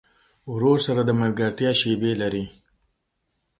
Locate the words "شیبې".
1.79-2.11